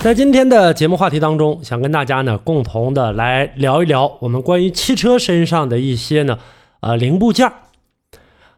[0.00, 6.38] 在今天的节目话题当中，想跟大家呢共同的来聊一聊我们关于汽车身上的一些呢
[6.80, 7.52] 呃零部件。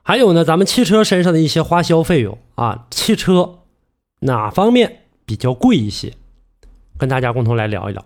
[0.02, 3.60] 还有呢，咱们汽车身上的一些花销费用啊，汽车
[4.20, 6.12] 哪方面比较贵一些？
[6.98, 8.04] 跟大家共同来聊一聊。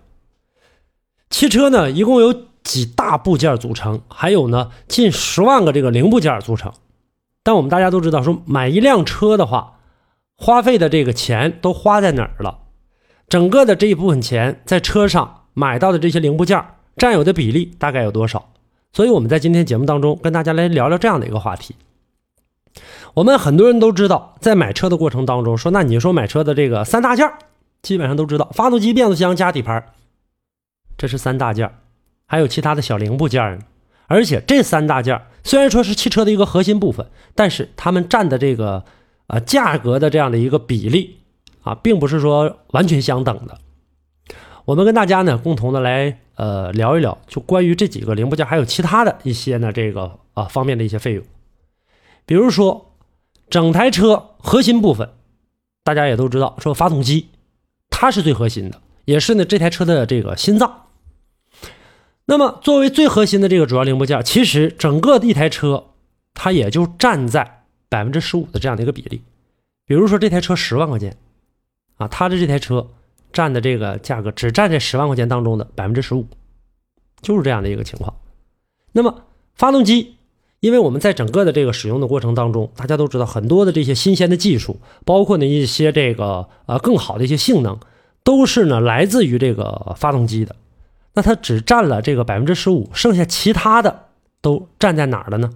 [1.28, 6.72] 汽车呢，一共有几大部件组成，还有呢近十万个这个零部件组成。
[7.42, 9.80] 但我们大家都知道，说买一辆车的话，
[10.36, 12.60] 花费的这个钱都花在哪儿了？
[13.28, 16.62] 整个的这一部分钱在车上买到的这些零部件
[16.96, 18.52] 占有的比例大概有多少？
[18.92, 21.74] 所以我们在今天节目当中跟大家来聊聊这样的一个话题。
[23.14, 27.28] 我们很多人都知道，在买车的过程当中，说那你说买车的这个三大件
[27.82, 29.84] 基本上都知道：发动机、变速箱加底盘，
[30.96, 31.72] 这是三大件
[32.26, 33.64] 还有其他的小零部件呢。
[34.06, 38.84] 而且这三大件虽然说是汽车的一个核心部分，但是它们占的这个
[39.28, 41.20] 呃价格的这样的一个比例
[41.64, 43.58] 啊，并不是说完全相等的。
[44.64, 51.24] 我们跟大家呢共同的来呃聊一聊，就关于这几个零部件，还有其他的一些呢这个啊方面的一些费用，
[52.24, 52.92] 比如说。
[53.50, 55.10] 整台车核心部分，
[55.84, 57.28] 大家也都知道，说发动机，
[57.90, 60.86] 它是最核心的，也是呢这台车的这个心脏。
[62.24, 65.84] 那么作为最核心的这个主要零部件，其实整个一台车，
[66.32, 69.22] 它也就占在百分之十五的这样的一个比例。
[69.86, 71.14] 比如说这台车十万块钱，
[71.96, 72.88] 啊，它的这台车
[73.32, 76.26] 占的这个价格只占这十万块钱当中的百分之十五，
[77.20, 78.14] 就是这样的一个情况。
[78.92, 79.24] 那么
[79.54, 80.16] 发动机。
[80.60, 87.78] 因为我们在整个的这个使用的过程当中，大家都知道很多的这些新鲜的技术，包括呢一些这个呃更好的一些性能，
[88.22, 90.56] 都是呢来自于这个发动机的。
[91.12, 94.06] 那它只占了这个百分之十五，剩下其他的
[94.40, 95.50] 都占在哪儿了呢？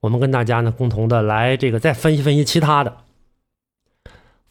[0.00, 2.94] 我们跟大家呢共同的来这个再分析分析其他的。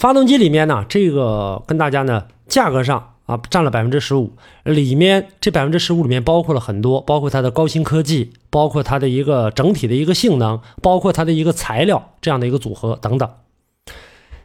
[0.01, 3.09] 发动机里面呢，这个跟大家呢价格上。
[3.27, 13.29] 啊，占了百分之十五，里面这百分之十五里面包括了很多，包括它的高新科技，包括它的一个整体的一个性能，包括它的一个材料这样的一个组合等等。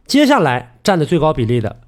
[0.06, 1.80] 接下来占的最高比例的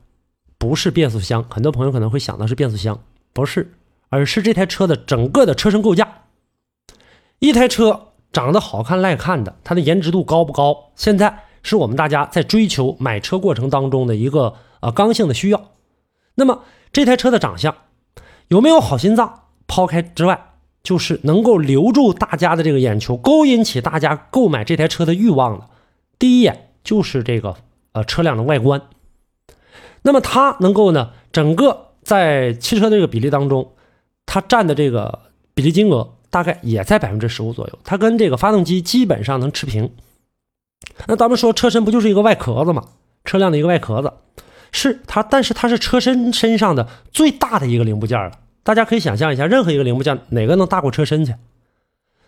[0.59, 2.99] 不是变速箱，很多朋友可能会想到是变速箱，
[3.33, 3.75] 不是，
[4.09, 6.23] 而是这台车的整个的车身构架。
[7.39, 10.91] 一台车长得好看赖看的，它的颜值度高不高？
[10.97, 15.71] 现在是我们大家在追求买车过程当中的一个呃刚性的需要。
[16.35, 16.65] 那么。
[16.91, 17.77] 这台车的长相
[18.49, 19.43] 有没有好心脏？
[19.67, 25.67] 抛开之外，就是能够留住大家的这个眼球，勾引起大家购买这台车的欲望的。
[26.19, 27.57] 第一眼就是这个
[27.93, 28.81] 呃车辆的外观。
[30.01, 33.73] 那么它能够呢，整个在汽车这个比例当中，
[34.25, 35.21] 它占的这个
[35.53, 39.91] 比例金额大概也在百分之十五左右，它跟这个发动机基本上能持平。
[41.07, 42.85] 那咱们说车身不就是一个外壳子吗？
[43.25, 44.13] 车辆的一个外壳子。
[44.71, 48.33] 是它，但是它是车身身上的最大的一个零部件了。
[48.63, 51.35] 大家可以想象一下，任何一个零部件哪个能大过车身去？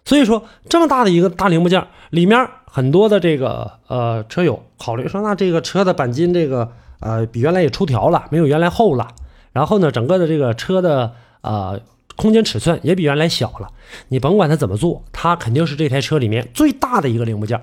[0.07, 9.09] 所以说，这么大的一个大零部件里面，很多的这个呃车友考虑说，那这个车的钣金这个呃比原来也出条了，没有原来厚了。
[9.53, 11.13] 然后呢，整个的这个车的
[11.43, 11.79] 呃
[12.17, 13.69] 空间尺寸也比原来小了。
[14.09, 17.61] 你甭管它怎么做，它肯定是这台车里面最大的一个零部件。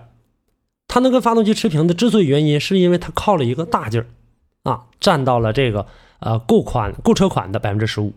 [0.98, 4.08] 它能跟发动机持平的，之所以原因，是因为它靠了一个大劲儿。
[4.64, 5.86] 啊，占到了这个
[6.20, 8.14] 呃购款购车款的百分之十五。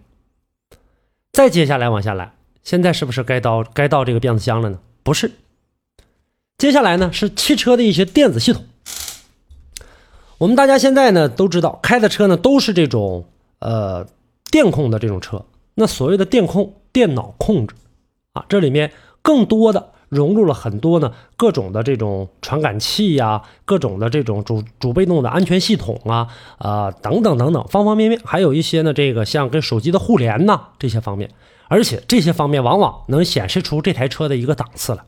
[1.30, 2.32] 再接下来往下来，
[2.64, 4.78] 现在是不是该到该到这个变速箱了呢？
[5.02, 5.30] 不是，
[6.56, 8.64] 接下来呢是汽车的一些电子系统。
[10.38, 13.26] 我们大家现在呢都知道，开的车呢都是这种
[13.58, 14.06] 呃
[14.50, 15.44] 电控的这种车。
[15.74, 17.74] 那所谓的电控、电脑控制
[18.32, 18.90] 啊，这里面
[19.20, 26.28] 更多的融入了很多呢各种的这种传感器呀，各种的这种主主被动的安全系统啊，
[26.58, 31.30] 啊等等等等方方面面，还有一些呢这个像跟手机的互联呐这些方面，
[31.68, 35.04] 而且这些方面往往能显示出这台车的一个档次来，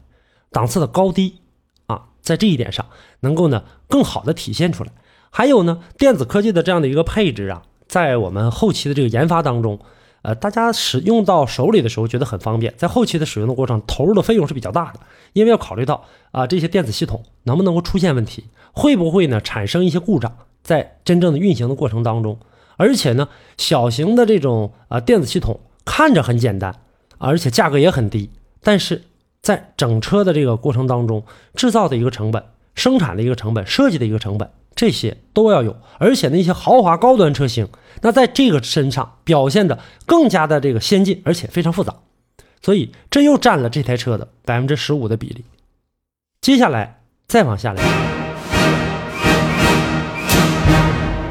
[0.50, 1.40] 档次的高低
[1.86, 2.86] 啊，在这一点上
[3.20, 4.92] 能够呢更好的体现出来。
[5.30, 9.80] 还有呢电子科技的这样的一个配置啊，在我们后期的这个研发当中。
[10.22, 15.00] 呃，大家使用到手里的时候觉得很方便，在后期的使用的过程投入的费用是比较大的，
[15.32, 20.32] 因为要考虑到啊这些电子系统能不能够出现问题，会不会呢产生一些故障，
[20.62, 22.38] 在真正的运行的过程当中，
[22.76, 23.28] 而且呢
[23.58, 26.80] 小型的这种啊电子系统看着很简单，
[27.18, 28.30] 而且价格也很低，
[28.62, 29.02] 但是
[29.40, 31.24] 在整车的这个过程当中，
[31.54, 32.44] 制造的一个成本、
[32.76, 34.48] 生产的一个成本、设计的一个成本。
[34.74, 37.68] 这些都要有，而且那些豪华高端车型，
[38.00, 41.94] 那在这个身上表现的更加的这个先进，而且非常复杂，
[42.62, 45.44] 所以这又占了这台车的百分之十五的比例。
[46.40, 47.82] 接下来再往下来，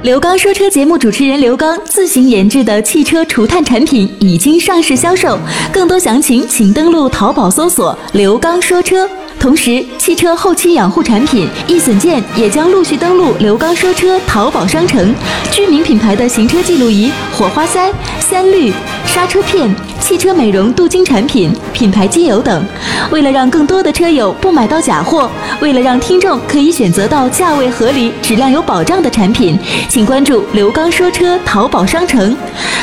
[0.03, 5.37] 刘刚说车节目主持人刘刚自行研制的汽车除碳产品已经上市销售，
[5.73, 9.09] 更多详情请登录淘宝搜索“刘刚说车”。
[9.41, 15.15] 同时，汽车后期养护产品易损件也将陆续登陆刘刚说车淘宝商城。
[15.51, 18.71] 知名品牌的行车记录仪、火花塞、三滤、
[19.03, 22.65] 刹车片、汽车美容镀金产品、品牌机油等。
[23.09, 25.29] 为了让更多的车友不买到假货，
[25.61, 29.57] 为了让听众可以选择到价位合理、质量有保障的产品，
[29.87, 32.35] 请关注刘刚说车淘宝商城。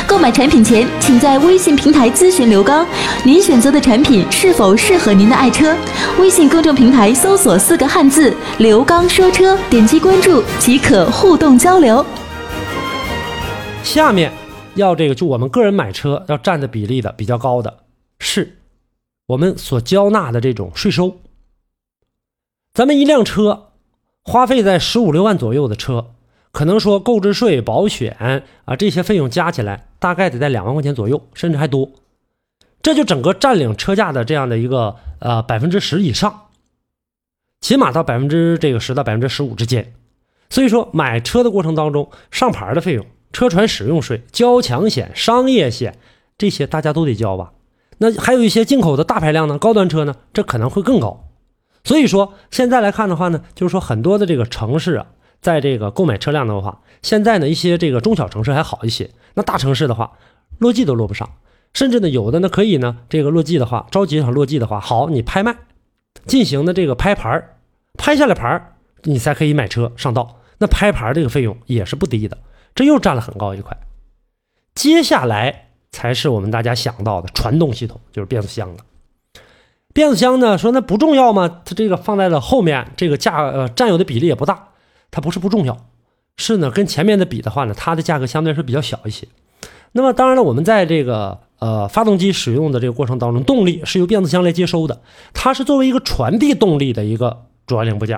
[0.07, 2.83] 购买产品前，请在微信平台咨询刘刚，
[3.23, 5.73] 您选择的产品是否适合您的爱车。
[6.17, 6.49] 微信。
[6.49, 12.03] 公众平台搜索四个汉字“刘刚说车”，点击关注即可互动交流。
[13.83, 14.31] 下面
[14.75, 17.79] 要这个，就我们个人买车要占的比例的比较高的
[18.19, 18.57] 是
[19.27, 21.17] 我们所交纳的这种税收。
[22.73, 23.71] 咱们一辆车
[24.23, 26.11] 花费在十五六万左右的车，
[26.51, 31.91] 可能说购置税、保险啊这些费用加起来，大概得在两万块钱左右，甚至还多。
[32.81, 36.47] 这就整个占领车价的这样的一个呃百分之十以上，
[37.59, 39.93] 起码到百分之这个十到百分之十五之间。
[40.49, 45.97] 所以说买车的过程当中，上牌的费用、车船使用税、交强险、商业险
[46.37, 47.51] 这些大家都得交吧？
[47.99, 51.27] 那还有一些进口的大排量呢、高端车呢，这可能会更高。
[51.83, 55.07] 所以说现在来看的话呢，就是说很多的这个城市啊，
[55.41, 60.13] 在这个购买车辆的话，现在呢一些这个中小城市还好一些，那大城市的话，
[60.57, 61.29] 落地都落不上。
[61.73, 65.55] 甚至呢，有的呢可以呢，这个落地的话，着急想落地的话，好，你拍卖，
[66.25, 67.55] 进行的这个拍牌
[67.97, 68.73] 拍下来牌
[69.03, 70.39] 你才可以买车上道。
[70.57, 72.37] 那拍牌这个费用也是不低的，
[72.79, 73.75] 这又占了很高一块。
[74.73, 78.77] 接下来才是我们大家想到的传动系统，就是变速箱了。
[79.93, 81.61] 变速箱呢，说那不重要吗？
[81.65, 84.69] 它这个放在了后面，这个价呃占有的比例也不大，
[85.11, 85.87] 它不是不重要，
[86.37, 89.27] 是呢跟前面的比的话呢，它的价格相对来说比较小一些。
[89.91, 91.41] 那么当然了，我们在这个。
[91.59, 95.01] 呃，发动机使用的这个过程当中，动力是由变速箱来接收的，
[95.33, 98.17] 它是作为一个传递动力的一个主要零部件。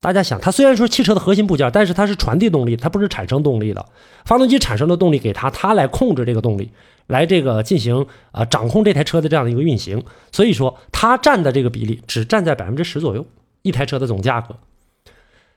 [0.00, 3.84] 大家想，它虽然说汽车的核心部件，但是它是传递动力，它不是产生动力的。
[4.24, 6.70] 发动机产生的动力给它，它来控制这个动力，
[7.08, 10.02] 来这个进行啊掌控这台车的这样的一个运行。
[10.32, 13.26] 所以说，它占的这个比例只占在百分之十左右，
[13.60, 14.56] 一台车的总价格。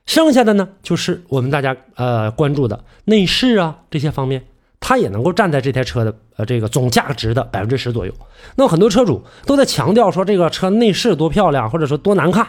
[0.04, 4.44] 剩下的呢，就是我们大家呃关注的内饰啊这些方面。
[4.78, 8.12] 它也能够站在这台车的呃这个总价值的百分之十左右。
[8.56, 12.46] 那很多车主都在强调说这个车内饰多漂亮，或者说多难看。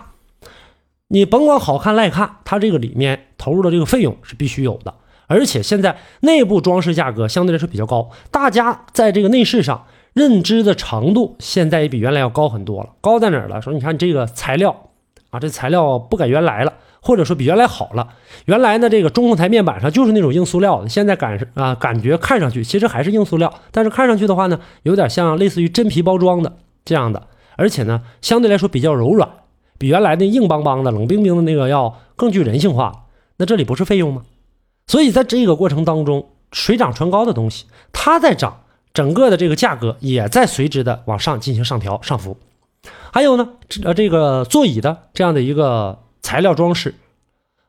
[1.15, 4.93] 你甭管好看赖看，它这个里面投入的这个费用是必须有的。
[5.27, 12.89] 而且现在内部装饰价格相对来说比较高，大家在这个内饰上认知的程度现在也比原来要高很多了。
[12.99, 13.61] 高在哪儿了？
[13.61, 14.89] 说你看这个材料
[15.29, 16.73] 啊，这材料不改原来了。
[16.99, 18.09] 或者说比原来好了，
[18.45, 29.29] 原来呢这个中控台面板上就是那种硬塑料的，现在感啊感觉看上去其实还是硬塑料，但是看上去的话呢，有点像类似于真皮包装的这样的，而且呢相对来说比较柔软，
[29.77, 33.05] 比原来那硬邦邦的冷冰冰的那个要更具人性化。
[33.37, 34.23] 那这里不是费用吗？
[34.87, 38.61] 所以在这个过程当中，水涨船高的东西它在涨，
[38.93, 42.37] 整个的这个价格也在随之的往上进行上调上浮。
[43.11, 43.49] 还有呢，
[43.83, 45.99] 呃这个座椅的这样的一个。
[46.25, 46.95] 材料装饰，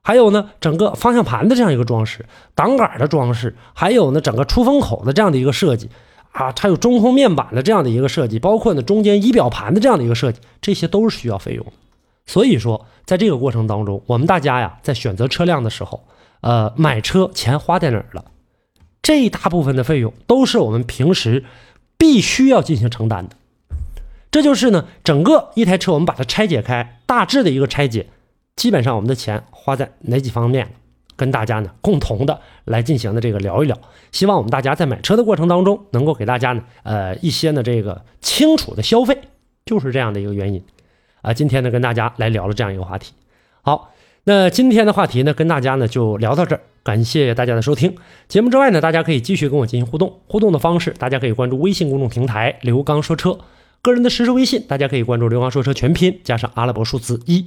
[0.00, 5.90] 还有呢，整个方向盘的这样一个装饰，挡杆的装饰，还有呢，整个出风口的这样的一个设计
[6.32, 11.72] 啊，还有中控面板的这样的一个设计，包括呢中间仪表盘的这样的一个设计，这些都是需要费用的。
[12.26, 16.04] 所以说，在这个过程当中，我们大家呀，在选择车辆的时候，
[16.40, 18.24] 呃，买车钱花在哪儿了？
[19.00, 21.44] 这一大部分的费用都是我们平时
[21.96, 23.36] 必须要进行承担的。
[24.32, 28.08] 这就是呢，整个一台车我们把它拆解开，大致的一个拆解，
[28.56, 30.74] 基本上我们的钱花在哪几方面，
[31.14, 33.78] 跟大家呢共同的来进行的这个聊一聊。
[34.10, 39.16] 希望我们大家在买车的过程当中，能够给大家呢呃一些呢这个清楚的消费，
[39.64, 40.62] 就是这样的一个原因
[41.26, 41.34] 啊。
[41.34, 43.12] 今天呢跟大家来聊了这样一个话题。
[43.62, 43.92] 好，
[44.24, 46.62] 那今天的话题呢跟大家呢就聊到这儿。
[46.82, 47.96] 感谢大家的收听。
[48.28, 50.20] 节目之外呢，大家可以继续跟我进行互动。
[50.28, 53.36] 互动的方式，大家可以关注微信公众平台“刘刚说车”，
[53.82, 57.44] 个人的实时微信，大家可以关注“刘刚说车”全拼加上阿拉伯数字一。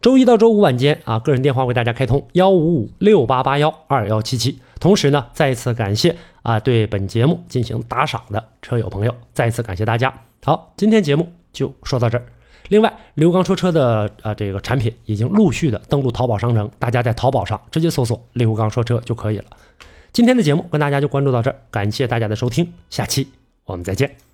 [0.00, 4.60] 周一到周五晚间啊，个人电话为大家开通幺五五六八八幺二幺七七。
[4.78, 10.14] 同时呢，再一次感谢啊对本节目进行打赏的车友朋友，再一次感谢大家。
[10.44, 12.24] 好，今天节目就说到这儿。
[12.68, 19.44] 另外，刘刚说车的呃这个产品已经陆续的登陆淘宝商城，大家在淘宝上直接搜索“刘刚说车”就可以了。
[20.12, 23.28] 今天的节目跟大家就关注到这儿，感谢大家的收听，下期
[23.64, 24.27] 我们再见。